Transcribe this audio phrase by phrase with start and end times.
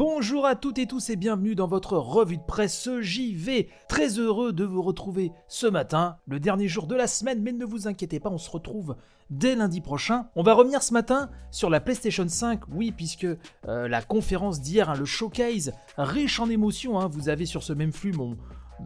[0.00, 3.68] Bonjour à toutes et tous et bienvenue dans votre revue de presse JV.
[3.86, 7.66] Très heureux de vous retrouver ce matin, le dernier jour de la semaine, mais ne
[7.66, 8.96] vous inquiétez pas, on se retrouve
[9.28, 10.28] dès lundi prochain.
[10.36, 13.26] On va revenir ce matin sur la PlayStation 5, oui, puisque
[13.68, 17.74] euh, la conférence d'hier, hein, le showcase, riche en émotions, hein, vous avez sur ce
[17.74, 18.38] même flux mon,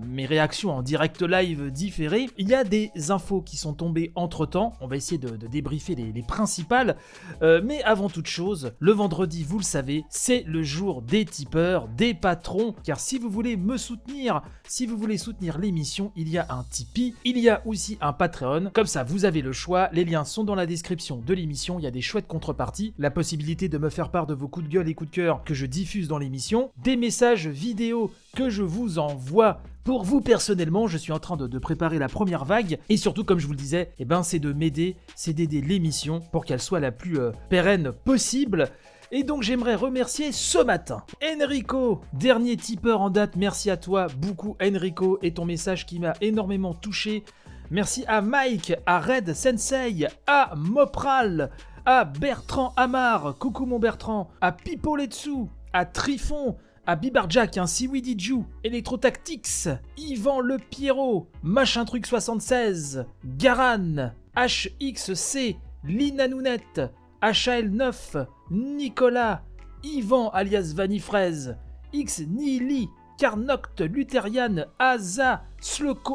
[0.06, 2.28] mes réactions en direct live différées.
[2.38, 4.74] Il y a des infos qui sont tombées entre temps.
[4.80, 6.96] On va essayer de, débriefer les, principales.
[7.42, 11.88] Euh, mais avant toute chose, le vendredi, vous le savez, c'est le jour des tipeurs,
[11.88, 12.74] des patrons.
[12.84, 16.64] Car si vous voulez me soutenir, si vous voulez soutenir l'émission, il y a un
[16.70, 18.70] Tipeee, il y a aussi un Patreon.
[18.72, 19.88] Comme ça, vous avez le choix.
[19.92, 21.78] Les liens sont dans la description de l'émission.
[21.78, 22.94] Il y a des chouettes contreparties.
[22.98, 25.44] La possibilité de me faire part de vos coups de gueule et coups de cœur
[25.44, 26.70] que je diffuse dans l'émission.
[26.82, 31.58] Des messages vidéo que je vous envoie pour vous personnellement, je suis en train de,
[31.58, 34.52] préparer la première vague et surtout, comme je vous le disais, eh ben, c'est de
[34.52, 38.70] m'aider, c'est d'aider l'émission pour qu'elle soit la plus euh, pérenne possible.
[39.12, 44.56] Et donc j'aimerais remercier ce matin Enrico, dernier tipeur en date, merci à toi beaucoup
[44.60, 47.22] Enrico et ton message qui m'a énormément touché.
[47.70, 51.50] Merci à Mike, à Red Sensei, à Mopral,
[51.84, 56.56] à Bertrand Amar, coucou mon Bertrand, à Pipo Letsu, à Trifon,
[56.86, 66.28] à Bibarjack, un Seaweedy Jew, Electrotactics, Yvan Le Pierrot, Machin Truc 76, Garan, HXC, Lina
[66.28, 66.82] Nounette,
[67.22, 69.42] HL9, Nicolas,
[69.82, 71.56] Yvan alias Vanifraise,
[71.92, 75.42] X Nili, Carnoct, Lutherian, Aza,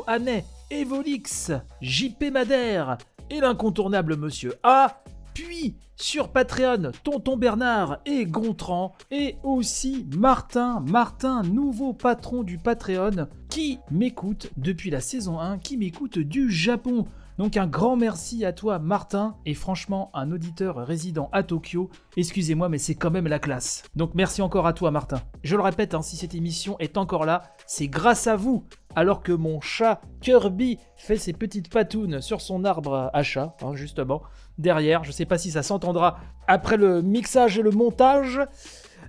[0.07, 2.97] Anet, Evolix, JP Madère
[3.29, 5.01] et l'incontournable Monsieur A,
[5.43, 13.27] puis sur Patreon, Tonton Bernard et Gontran, et aussi Martin, Martin, nouveau patron du Patreon,
[13.49, 17.05] qui m'écoute depuis la saison 1, qui m'écoute du Japon.
[17.37, 21.89] Donc un grand merci à toi Martin et franchement un auditeur résident à Tokyo.
[22.17, 23.83] Excusez-moi mais c'est quand même la classe.
[23.95, 25.21] Donc merci encore à toi Martin.
[25.41, 28.65] Je le répète, hein, si cette émission est encore là, c'est grâce à vous.
[28.95, 33.75] Alors que mon chat Kirby fait ses petites patounes sur son arbre à chat, hein,
[33.75, 34.21] justement,
[34.57, 35.03] derrière.
[35.03, 36.17] Je sais pas si ça s'entendra
[36.47, 38.41] après le mixage et le montage.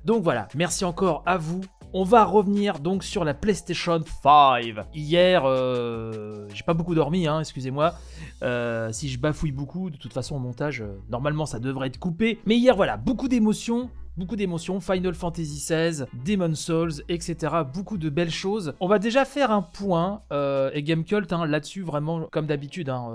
[0.04, 4.86] Donc voilà, merci encore à vous on va revenir donc sur la PlayStation 5.
[4.94, 7.94] Hier, euh, j'ai pas beaucoup dormi, hein, excusez-moi.
[8.42, 11.98] Euh, si je bafouille beaucoup, de toute façon au montage, euh, normalement ça devrait être
[11.98, 12.38] coupé.
[12.46, 13.90] Mais hier, voilà, beaucoup d'émotions,
[14.20, 17.36] beaucoup d'émotions, Final Fantasy XVI, Demon Souls, etc.
[17.74, 18.74] Beaucoup de belles choses.
[18.78, 23.08] On va déjà faire un point, et Gamecult, hein, là-dessus, vraiment, comme d'habitude, hein,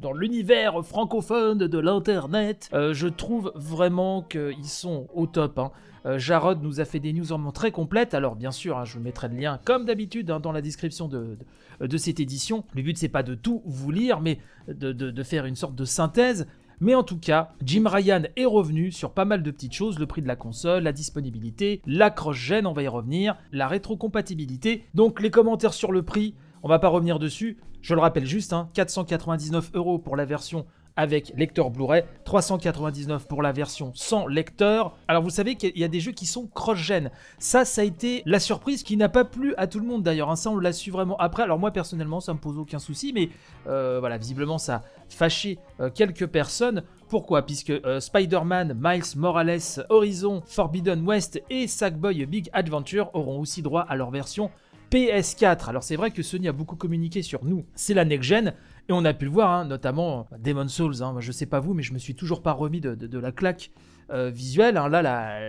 [0.00, 5.58] dans l'univers francophone de l'Internet, je trouve vraiment qu'ils sont au top.
[5.58, 5.70] Hein.
[6.06, 8.14] Euh, Jarod nous a fait des news en très complètes.
[8.14, 11.38] Alors bien sûr, hein, je vous mettrai le lien comme d'habitude dans la description de,
[11.80, 12.64] de, cette édition.
[12.74, 15.84] Le but c'est pas de tout vous lire, mais de, de, faire une sorte de
[15.84, 16.46] synthèse.
[16.80, 20.06] Mais en tout cas, Jim Ryan est revenu sur pas mal de petites choses, le
[20.06, 24.84] prix de la console, la disponibilité, la cross-gen, on va y revenir, la rétrocompatibilité.
[24.94, 27.58] Donc les commentaires sur le prix, on va pas revenir dessus.
[27.82, 33.42] Je le rappelle juste, hein, 499 euros pour la version avec lecteur Blu-ray, 399 pour
[33.42, 34.96] la version sans lecteur.
[35.08, 37.10] Alors vous savez qu'il y a des jeux qui sont cross-gen.
[37.38, 40.30] Ça, ça a été la surprise qui n'a pas plu à tout le monde d'ailleurs.
[40.30, 40.36] Hein.
[40.36, 41.42] Ça, on l'a su vraiment après.
[41.42, 43.28] Alors moi personnellement, ça me pose aucun souci, mais
[43.66, 46.84] euh, voilà, visiblement ça a fâché euh, quelques personnes.
[47.08, 47.44] Pourquoi?
[47.44, 53.82] Puisque euh, Spider-Man, Miles Morales, Horizon, Forbidden West et Sackboy Big Adventure auront aussi droit
[53.82, 54.50] à leur version
[54.90, 55.68] PS4.
[55.68, 58.54] Alors c'est vrai que Sony a beaucoup communiqué sur nous, c'est la next-gen,
[58.88, 61.02] et on a pu le voir, hein, notamment euh, Demon Souls.
[61.02, 63.70] Hein, je sais pas vous, mais je me suis toujours pas remis de, la claque
[64.10, 64.76] euh, visuelle.
[64.76, 64.88] Hein.
[64.88, 65.02] Là,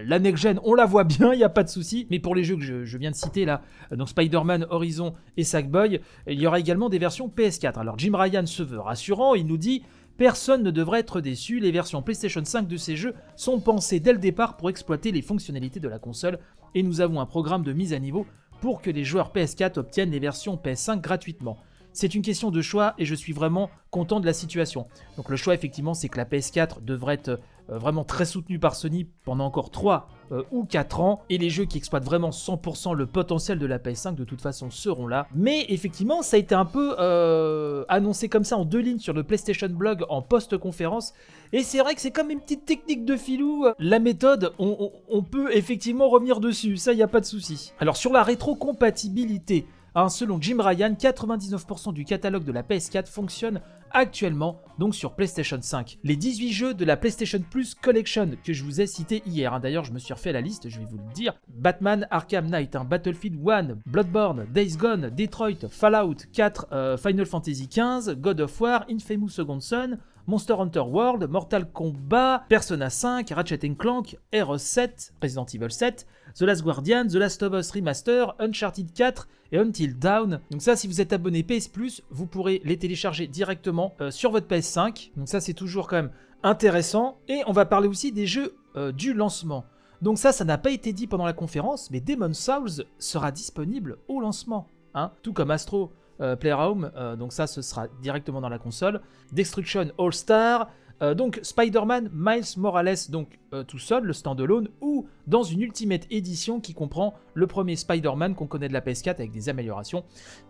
[0.04, 2.08] la, next-gen, on la voit bien, il n'y a pas de souci.
[2.10, 5.44] Mais pour les jeux que je, viens de citer là, euh, donc Spider-Man, Horizon et
[5.44, 7.78] Sackboy, il y aura également des versions PS4.
[7.78, 9.84] Alors Jim Ryan se veut rassurant, il nous dit
[10.18, 14.14] Personne ne devrait être déçu, les versions PlayStation 5 de ces jeux sont pensées dès
[14.14, 16.40] le départ pour exploiter les fonctionnalités de la console
[16.74, 18.26] et nous avons un programme de mise à niveau
[18.62, 21.58] pour que les joueurs PS4 obtiennent les versions PS5 gratuitement.
[21.96, 24.86] C'est une question de choix et je suis vraiment content de la situation.
[25.16, 27.40] Donc le choix effectivement c'est que la PS4 devrait être
[27.70, 31.50] euh, vraiment très soutenue par Sony pendant encore 3 euh, ou 4 ans et les
[31.50, 35.30] jeux qui exploitent vraiment 100% le potentiel de la PS5 de toute façon seront là.
[35.34, 39.14] Mais effectivement ça a été un peu euh, annoncé comme ça en deux lignes sur
[39.14, 41.14] le PlayStation Blog en post-conférence
[41.54, 43.68] et c'est vrai que c'est comme une petite technique de filou.
[43.80, 47.72] La méthode, on, on peut effectivement revenir dessus, ça n'y a pas de souci.
[47.80, 49.66] Alors sur la rétrocompatibilité,
[49.98, 53.62] Hein, selon Jim Ryan, 99% du catalogue de la PS4 fonctionne
[53.92, 56.00] actuellement donc sur PlayStation 5.
[56.04, 59.62] Les 18 jeux de la PlayStation Plus Collection que je vous ai cités hier, hein,
[59.62, 61.34] d'ailleurs je me suis refait la liste, je vais vous le dire.
[61.48, 67.70] Batman Arkham Knight, hein, Battlefield 1, Bloodborne, Days Gone, Detroit, Fallout 4, euh, Final Fantasy
[67.70, 73.60] XV, God of War, Infamous Second Son, Monster Hunter World, Mortal Kombat, Persona 5, Ratchet
[73.78, 79.28] Clank, R7, Resident Evil 7, The Last Guardian, The Last of Us Remaster, Uncharted 4
[79.52, 80.42] et Until Dawn.
[80.50, 84.32] Donc ça, si vous êtes abonné PS Plus, vous pourrez les télécharger directement euh, sur
[84.32, 85.12] votre PS5.
[85.16, 86.12] Donc ça, c'est toujours quand même
[86.42, 87.20] intéressant.
[87.28, 89.66] Et on va parler aussi des jeux euh, du lancement.
[90.02, 93.98] Donc ça, ça n'a pas été dit pendant la conférence, mais Demon's Souls sera disponible
[94.08, 94.68] au lancement.
[94.94, 95.92] Hein, tout comme Astro
[96.40, 99.02] Playroom, donc ça, ce sera directement dans la console.
[99.32, 100.70] Destruction All Star,
[101.16, 106.74] donc Spider-Man Miles Morales, donc tout seul, le standalone, ou dans une Ultimate Edition qui
[106.74, 110.04] comprend le premier Spider-Man qu'on connaît de la PS4 avec des améliorations,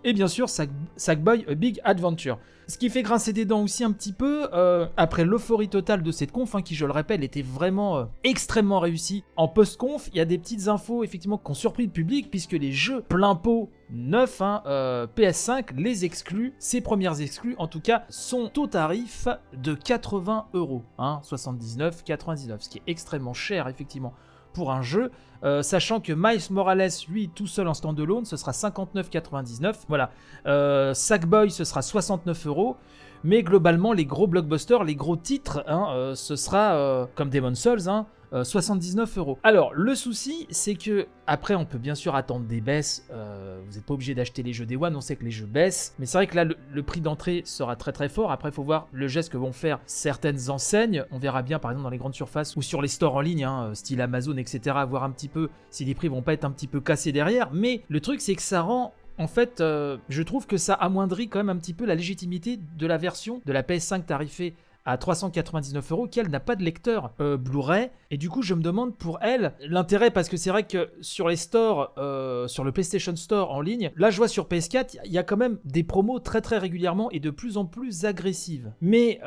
[0.04, 2.38] et bien sûr Sackboy A Big Adventure.
[2.68, 6.12] Ce qui fait grincer des dents aussi un petit peu, euh, après l'euphorie totale de
[6.12, 9.24] cette conf, hein, qui je le rappelle était vraiment euh, extrêmement réussie.
[9.36, 12.54] En post-conf, il y a des petites infos effectivement qui ont surpris le public, puisque
[12.54, 17.82] les jeux plein pot neufs, hein, euh, PS5 les exclus, ces premières exclus en tout
[17.82, 20.84] cas, sont au tarif de 80 euros,
[21.22, 24.14] 79, 99, ce qui est extrêmement cher effectivement
[24.54, 25.12] pour un jeu,
[25.44, 29.76] euh, sachant que Miles Morales, lui, tout seul en standalone, ce sera 59,99.
[29.90, 30.12] Voilà.
[30.48, 32.78] Euh, Sackboy, ce sera 69 euros.
[33.26, 38.06] Mais globalement, les gros blockbusters, les gros titres, hein, ce sera comme Demon's Souls, hein,
[38.44, 39.38] 79 euros.
[39.44, 43.08] Alors, le souci, c'est que, après, on peut bien sûr attendre des baisses.
[43.10, 45.96] vous n'êtes pas obligé d'acheter les jeux des One, on sait que les jeux baissent.
[46.00, 48.32] Mais c'est vrai que là, le, prix d'entrée sera très très fort.
[48.32, 51.04] Après, il faut voir le geste que vont faire certaines enseignes.
[51.12, 53.44] On verra bien, par exemple, dans les grandes surfaces ou sur les stores en ligne,
[53.44, 54.78] hein, style Amazon, etc.
[54.88, 57.52] Voir un petit peu si les prix vont pas être un petit peu cassés derrière.
[57.54, 61.30] Mais le truc, c'est que ça rend en fait, euh, je trouve que ça amoindrit
[61.30, 64.56] quand même un petit peu la légitimité de la version de la PS5 tarifée
[64.86, 67.90] à 399 euros, qui elle n'a pas de lecteur euh, Blu-ray.
[68.12, 71.28] Et du coup, je me demande pour elle l'intérêt, parce que c'est vrai que sur
[71.28, 75.12] les stores, euh, sur le PlayStation Store en ligne, là je vois sur PS4, il
[75.12, 78.72] y a quand même des promos très très régulièrement et de plus en plus agressives.
[78.82, 79.20] Mais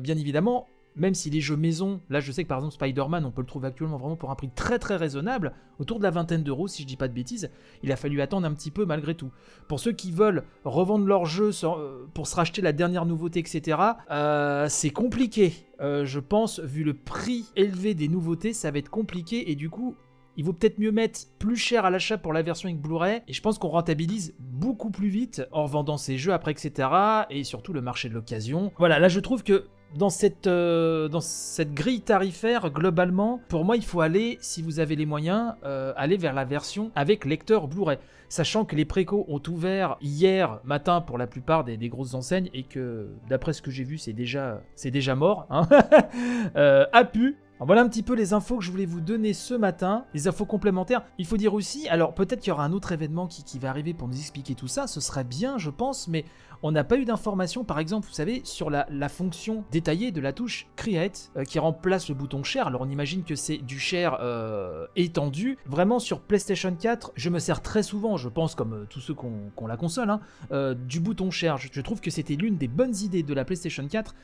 [0.00, 0.66] bien évidemment,
[0.96, 3.46] même si les jeux maison, là je sais que par exemple Spider-Man, on peut le
[3.46, 6.82] trouver actuellement vraiment pour un prix très très raisonnable, autour de la vingtaine d'euros si
[6.82, 7.50] je dis pas de bêtises,
[7.82, 9.30] il a fallu attendre un petit peu malgré tout.
[9.68, 13.78] Pour ceux qui veulent revendre leur jeu euh, pour se racheter la dernière nouveauté, etc.,
[14.10, 15.52] euh, c'est compliqué.
[15.80, 19.68] Euh, je pense, vu le prix élevé des nouveautés, ça va être compliqué et du
[19.68, 19.96] coup,
[20.36, 23.22] il vaut peut-être mieux mettre plus cher à l'achat pour la version avec Blu-ray.
[23.28, 26.88] Et je pense qu'on rentabilise beaucoup plus vite en vendant ces jeux après, etc.
[27.30, 28.72] Et surtout le marché de l'occasion.
[28.78, 33.76] Voilà, là je trouve que dans cette, euh, dans cette grille tarifaire, globalement, pour moi,
[33.76, 37.68] il faut aller, si vous avez les moyens, euh, aller vers la version avec lecteur
[37.68, 37.98] Blu-ray.
[38.28, 42.64] Sachant que les précos ont ouvert hier matin pour la plupart des, grosses enseignes et
[42.64, 45.46] que, d'après ce que j'ai vu, c'est déjà, c'est déjà mort.
[45.48, 45.68] Hein
[46.56, 49.54] euh, a pu voilà un petit peu les infos que je voulais vous donner ce
[49.54, 51.02] matin, les infos complémentaires.
[51.18, 53.94] Il faut dire aussi, alors peut-être qu'il y aura un autre événement qui, va arriver
[53.94, 56.26] pour nous expliquer tout ça, ce serait bien je pense, mais
[56.62, 60.32] on n'a pas eu d'informations par exemple, vous savez, sur la, fonction détaillée de la
[60.32, 62.66] touche Create euh, qui remplace le bouton Share.
[62.66, 65.56] Alors on imagine que c'est du Share euh, étendu.
[65.64, 69.14] Vraiment sur PlayStation 4, je me sers très souvent, je pense comme euh, tous ceux
[69.14, 71.56] qui ont la console, hein, du bouton Share.
[71.56, 74.14] je trouve que c'était l'une des bonnes idées de la PlayStation 4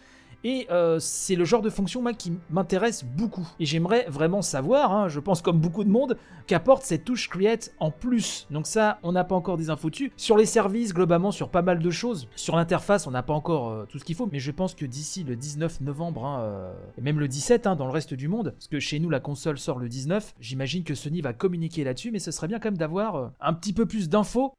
[0.44, 3.48] et euh, c'est le genre de fonction moi, qui m'intéresse beaucoup.
[3.60, 6.16] Et j'aimerais vraiment savoir, hein, je pense comme beaucoup de monde,
[6.46, 8.46] qu'apporte cette touche Create en plus.
[8.50, 10.12] Donc ça, on n'a pas encore des infos dessus.
[10.16, 12.28] Sur les services, globalement, sur pas mal de choses.
[12.34, 14.28] Sur l'interface, on n'a pas encore euh, tout ce qu'il faut.
[14.30, 17.76] Mais je pense que d'ici le 19 novembre, hein, euh, et même le 17 hein,
[17.76, 20.84] dans le reste du monde, parce que chez nous la console sort le 19, j'imagine
[20.84, 22.10] que Sony va communiquer là-dessus.
[22.10, 24.54] Mais ce serait bien quand même d'avoir un petit peu plus d'infos.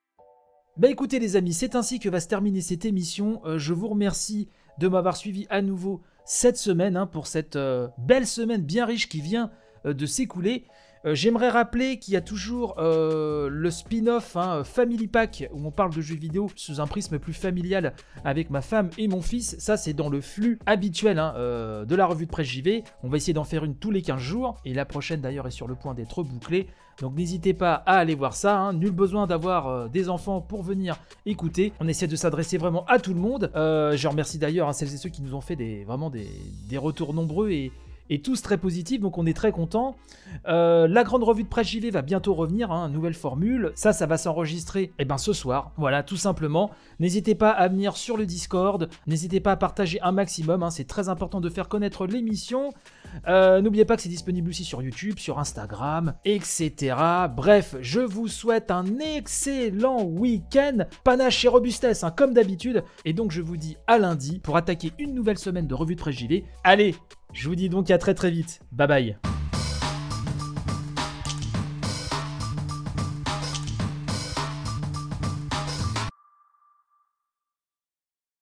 [0.76, 3.42] Bah écoutez les amis, c'est ainsi que va se terminer cette émission.
[3.58, 4.50] je vous remercie
[4.80, 9.10] de m'avoir suivi à nouveau cette semaine hein, pour cette euh, belle semaine bien riche
[9.10, 9.52] qui vient
[9.86, 10.66] euh, de s'écouler.
[11.06, 15.94] Euh, j'aimerais rappeler qu'il y a toujours le spin-off hein, Family Pack où on parle
[15.94, 17.94] de jeux vidéo sous un prisme plus familial
[18.24, 19.56] avec ma femme et mon fils.
[19.60, 22.84] Ça, c'est dans le flux habituel hein, de la revue de presse JV.
[23.04, 25.52] On va essayer d'en faire une tous les 15 jours et la prochaine d'ailleurs est
[25.52, 26.68] sur le point d'être bouclée.
[27.02, 28.60] Donc n'hésitez pas à aller voir ça.
[28.60, 28.74] Hein.
[28.74, 31.74] Nul besoin d'avoir euh, des enfants pour venir écouter.
[31.80, 33.52] On essaie de s'adresser vraiment à tout le monde.
[33.56, 37.52] Euh, je remercie d'ailleurs celles et ceux qui nous ont fait vraiment des retours nombreux
[37.52, 37.72] et,
[38.10, 39.96] et tous très positifs, donc on est très content.
[40.48, 43.72] Euh, la grande revue de presse JV va bientôt revenir, hein, nouvelle formule.
[43.76, 45.72] Ça, ça va s'enregistrer eh ben, ce soir.
[45.78, 46.72] Voilà, tout simplement.
[47.00, 50.70] N'hésitez pas à venir sur le Discord, n'hésitez pas à partager un maximum, hein.
[50.70, 52.72] c'est très important de faire connaître l'émission.
[53.28, 56.96] Euh, n'oubliez pas que c'est disponible aussi sur YouTube, sur Instagram, etc.
[57.36, 62.84] Bref, je vous souhaite un excellent week-end, panache et robustesse, hein, comme d'habitude.
[63.06, 66.00] Et donc je vous dis à lundi pour attaquer une nouvelle semaine de revue de
[66.00, 66.46] presse JV.
[66.64, 66.96] Allez,
[67.34, 68.62] je vous dis donc à très très vite.
[68.72, 69.18] Bye bye.